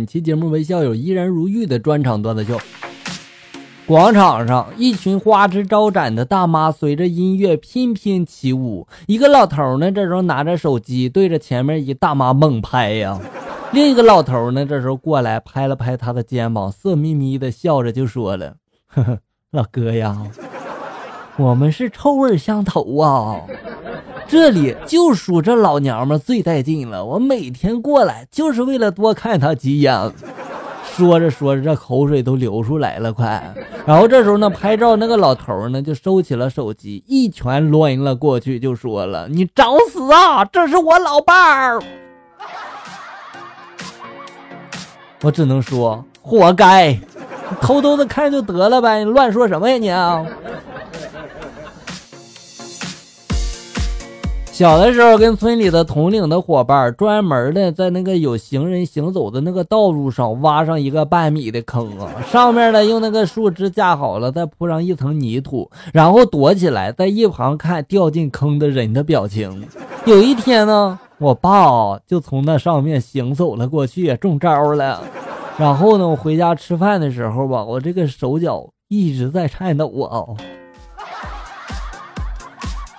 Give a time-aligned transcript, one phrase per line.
[0.00, 2.58] 本期节目为校友依然如玉的专场段子秀。
[3.86, 8.88] 广场上，一群花枝招展的大妈随着音乐翩翩起舞。
[9.06, 13.20] 一个老头呢，这时候拿着手机对着前面一大妈猛拍呀。
[13.72, 18.54] 另一个老头呢，这时候过来拍了拍他的肩膀，色眯眯的笑着就说了
[18.88, 19.18] ：“呵呵，
[19.50, 20.16] 老哥呀，
[21.36, 23.42] 我们是臭味相投啊。”
[24.30, 30.12] 这里就数这老娘们最带劲了，我每天过来就是为了多看她几眼。
[30.84, 33.52] 说着说着，这口水都流出来了，快！
[33.84, 40.44] 然后这时候呢，拍照那个老头呢就收起了手机，一拳抡了过去，就说了：“你找死啊！
[40.44, 41.82] 这是我老伴儿。”
[45.22, 46.96] 我只能说，活该！
[47.60, 50.24] 偷偷的看就得了呗，你乱说什么呀你啊！
[54.60, 69.66] 小的时候，跟村里的同龄的伙伴专门的在那个有行人行走的那个道路上挖上一个半米的坑啊，上面呢用那个树枝架好了，再铺上一层泥土，然后躲起来，在一旁看掉进坑的人的表情。
[70.04, 75.00] 有一天呢，我爸啊就从那上面行走了过去，中招了。
[75.56, 80.36] 然后呢，我回家吃饭的时候吧，我这个手脚一直在颤抖啊。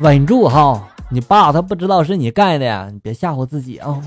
[0.00, 0.88] 稳住哈。
[1.14, 4.02] 你爸他不知道是你干的呀，你别吓唬自己啊！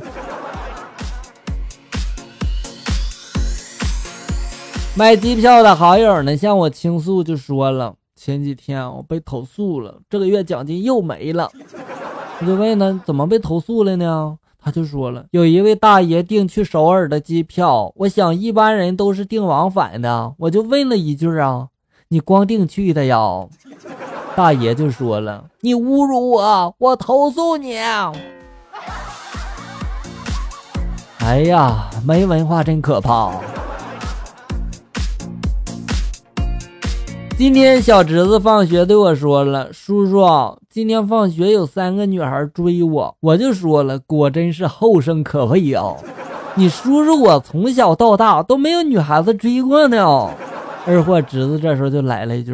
[4.93, 11.49] 卖机票的好友呢向我倾诉，就说了前几天我被投诉了，这个月奖金又没了。
[12.41, 14.37] 我就问他怎么被投诉了呢？
[14.59, 21.69] 他就说了，有一位大爷订去首尔的机票，我想一般人都是订往返的，我就问了一句啊，
[22.09, 23.47] 你光订去的呀？
[24.37, 27.75] 大爷就说了：“你侮辱我，我投诉你！”
[31.17, 33.31] 哎呀，没文化真可怕。
[37.35, 40.23] 今天小侄子放学对我说了：“叔叔，
[40.69, 45.95] 今天放学有三个女孩追我。”我就说了：“果真是后生可畏啊！
[46.53, 50.29] 你叔叔我从小到大都没有女孩子追过呢。”
[50.85, 52.53] 二货侄子这时候就来了一句。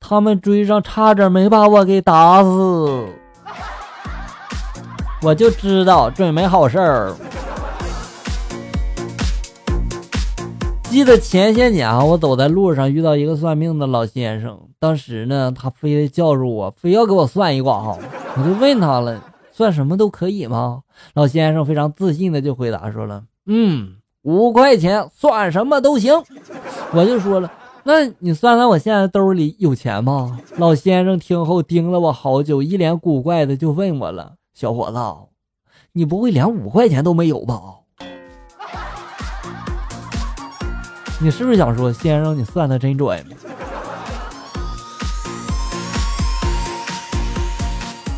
[0.00, 3.08] 他们追上，差点没把我给打死。
[5.22, 7.14] 我就知道准没好事儿。
[10.84, 17.98] 记得前些年啊，我走在路上遇到一个算命的老先生，当时呢，他非得叫住我，非要给我算一卦哈。
[18.36, 19.20] 我就问他了，
[19.50, 20.82] 算什么都可以吗？
[21.14, 26.14] 老先生非常自信的就回答说了，嗯，五块钱算什么都行。
[26.92, 27.50] 我就说了。
[27.86, 30.40] 那你算算我现在兜里有钱吗？
[30.56, 34.98] 老先生听后盯了我好久，一脸古怪的就问我了：“小伙子，
[35.92, 37.60] 你不会连五块钱都没有吧？”
[41.20, 43.22] 你是不是想说，先生你算的真准？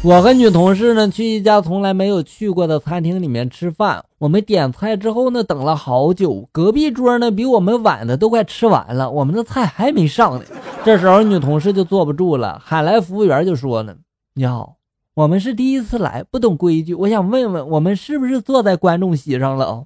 [0.07, 4.05] 我和女同事呢，去一家从来没有去过的餐厅里面吃饭。
[4.19, 6.49] 我们点菜之后呢，等了好久。
[6.53, 10.45] 隔壁桌呢，比我们晚的都快吃完了，我们的菜还没上呢。
[10.85, 13.97] 这时候，女同事就坐不住了，喊来服务员就说呢
[14.35, 14.77] ：“你好，
[15.15, 19.83] 我们是第一次来，不懂规矩，我想问问，我们是不是坐在观众席上了？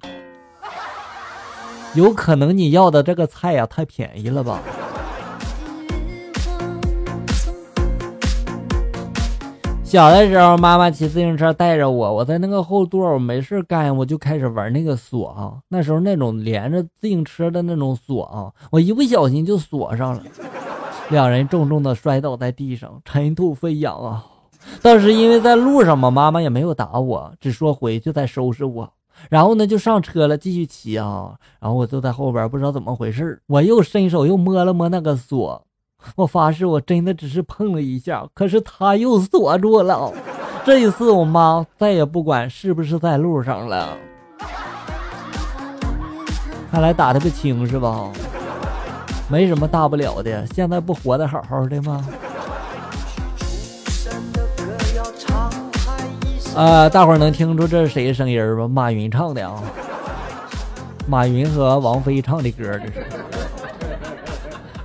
[1.95, 4.61] 有可能你要的这个菜呀，太便宜了吧？”
[9.91, 15.59] 小的时候，妈妈骑自行车带着我，我在那个后座，我没事干，我就开始玩那个锁啊。
[15.67, 20.23] 那时候那种连着自行车的那种锁啊，我一不小心就锁上了，
[21.09, 24.25] 两人重重的摔倒在地上，尘土飞扬啊。
[24.81, 28.89] 当时因为在路上嘛，妈妈也没有打我，只说回去再收拾我。
[29.29, 31.35] 然后呢，就上车了，继续骑啊。
[31.59, 35.65] 然后我坐在后边，不知道怎么回事，我又伸手又摸了摸那个锁。
[36.15, 40.11] 我发誓，我真的只是碰了一下，可是他又锁住了。
[40.63, 43.97] 这一次，我妈再也不管是不是在路上了。
[46.71, 48.09] 看来打的不轻是吧？
[49.29, 52.05] 没什么大不了的，现在不活得好好的吗？
[56.55, 58.67] 啊，大伙儿能听出这是谁的声音吗？
[58.67, 59.63] 马云唱的啊，
[61.07, 63.05] 马云和王菲唱的歌，这是。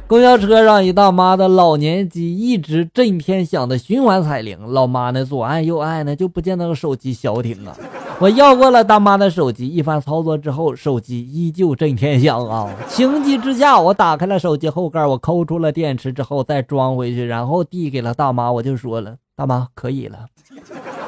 [0.08, 7.76] 公交车上，一大妈的老年机一直震天响的循环彩铃，老妈呢左按右按呢就不见那个手机消停啊！
[8.20, 12.72] 我要过了大妈的手机，一番操作之后，手机依旧震天响啊！
[12.88, 20.26] 情急之下，我打开了手机后盖，我抠出了电池之后再装回去，然后递给了大妈，我就说了：“大妈可以了。”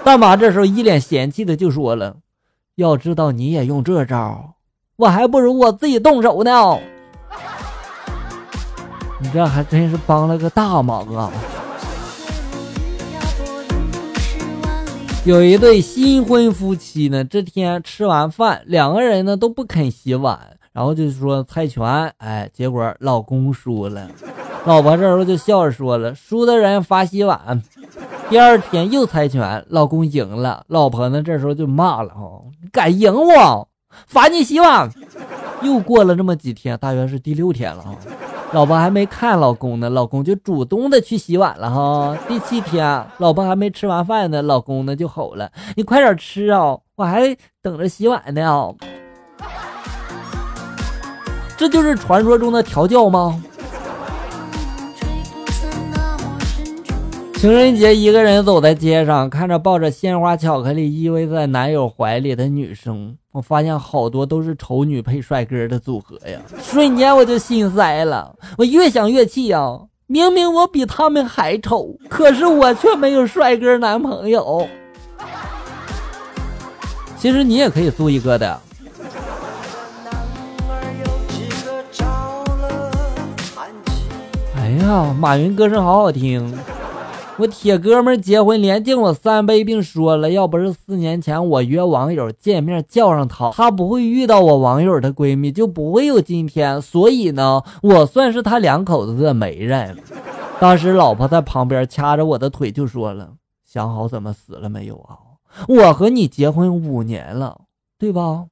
[0.03, 2.17] 大妈这时候一脸嫌弃的就说了
[2.75, 4.55] ：“要知道你也用这招，
[4.97, 6.79] 我还不如我自己动手呢。
[9.21, 11.33] 你这还真是帮了个大忙啊！
[15.25, 20.39] 有一对新婚夫妻呢，这天吃完饭，两个人呢都不肯洗碗，
[20.73, 21.85] 然后就说猜拳，
[22.19, 24.09] 哎，结果老公输了，
[24.65, 27.61] 老婆这时候就笑着说了，输的人罚洗碗。
[28.31, 33.69] 第二天又猜拳，老公赢了，老婆呢这时候就骂了，哈，敢赢我，
[34.07, 34.89] 罚你洗碗。
[35.63, 37.97] 又过了这么几天，大约是第六天了，哈。
[38.53, 42.17] 老婆还没看老公呢，老公就主动的去洗碗了哈。
[42.27, 48.75] 第七天，老婆还没吃完饭呢，老公呢就吼了：“你快点吃啊，我还等着洗碗呢。”
[51.59, 53.43] 这就是传说中的调教吗？
[57.39, 66.41] 情人节，一个人走在街上，看着抱着鲜花、巧克力依偎在男友怀里的女生，我发现好多都是丑女配帅哥的组合呀！
[66.61, 69.79] 瞬间我就心塞了，我越想越气呀！
[70.09, 74.67] 明明我比他们还丑，可是我却没有帅哥男朋友。
[77.17, 78.61] 其实你也可以租一个的。
[84.57, 86.53] 哎呀，马云歌声好好听。
[87.39, 96.83] 我铁哥们结婚连敬我三杯，并说了，要不是四年前我约网友见面叫上他，他不会遇到我网友的闺蜜，就不会有今天。
[96.83, 99.97] 所以呢，我算是他两口子的媒人。
[100.59, 105.17] 当时老婆在旁边掐着我的腿就说了：“想好怎么死了没有啊？
[105.69, 107.61] 我和你结婚五年了，
[108.01, 108.47] 对吧？”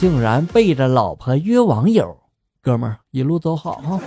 [0.00, 2.16] 竟然背着老婆约网友。
[2.64, 4.00] 哥们儿，一路走好哈！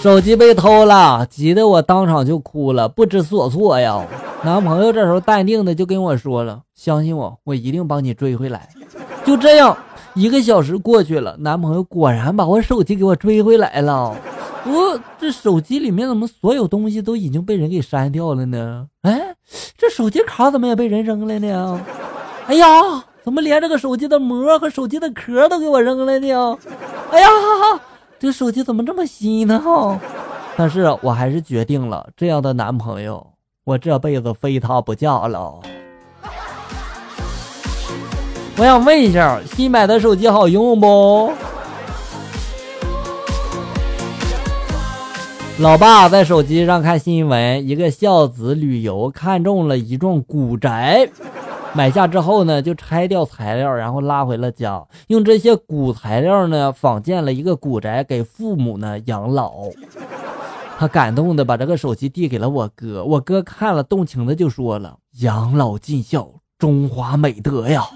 [0.00, 4.02] 手机被偷了，急得我当场就哭了，不知所措呀。
[4.42, 8.66] 男朋友这时候淡定的就跟我说了：“相信我，我一定帮你追回来。”
[9.26, 9.76] 就这样，
[10.14, 14.16] 一个小时过去了，男朋友果然把我手机给我追回来了。
[14.64, 18.86] 我这手机里面怎么所有东西都已经被人给删掉了呢？
[19.02, 19.36] 哎，
[19.76, 21.78] 这手机卡怎么也被人扔了呢？
[22.46, 23.04] 哎呀！
[23.24, 26.58] 怎么连这个手机的膜和手机的壳都给我扔了呢？
[27.12, 27.28] 哎呀，
[28.18, 29.62] 这手机怎么这么新呢？
[30.56, 33.24] 但是我还是决定了，这样的男朋友，
[33.64, 35.60] 我这辈子非他不嫁了。
[38.56, 41.32] 我想问一下，新买的手机好用不？
[45.58, 51.08] 老爸在手机上看新闻，一个孝子旅游看中了一幢古宅。
[51.74, 59.52] 买下之后呢，就拆掉材料，然后拉回了家，用这些古材料呢，仿建了一个古宅，给父母呢养老。
[60.78, 66.28] 他感动的把这个手机递给了我哥，我哥看了，动情的就说了：“养老尽孝，
[66.58, 67.88] 中华美德呀！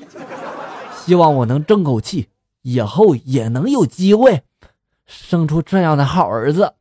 [1.05, 2.29] 希望我能争口气，
[2.63, 4.43] 以后也能有机会
[5.05, 6.73] 生出这样的好儿子。”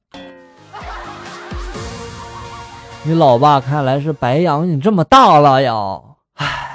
[3.03, 5.73] 你老爸看来是白养你这么大了呀，
[6.35, 6.74] 唉。